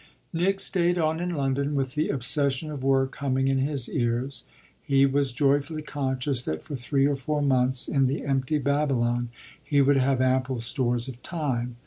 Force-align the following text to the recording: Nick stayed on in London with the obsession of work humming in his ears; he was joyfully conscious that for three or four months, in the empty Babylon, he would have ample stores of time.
Nick 0.33 0.59
stayed 0.59 0.97
on 0.97 1.19
in 1.19 1.29
London 1.29 1.75
with 1.75 1.93
the 1.93 2.09
obsession 2.09 2.71
of 2.71 2.81
work 2.83 3.17
humming 3.17 3.47
in 3.47 3.59
his 3.59 3.87
ears; 3.87 4.47
he 4.81 5.05
was 5.05 5.31
joyfully 5.31 5.83
conscious 5.83 6.43
that 6.43 6.63
for 6.63 6.75
three 6.75 7.05
or 7.05 7.15
four 7.15 7.39
months, 7.39 7.87
in 7.87 8.07
the 8.07 8.25
empty 8.25 8.57
Babylon, 8.57 9.29
he 9.63 9.79
would 9.79 9.97
have 9.97 10.19
ample 10.19 10.59
stores 10.59 11.07
of 11.07 11.21
time. 11.21 11.75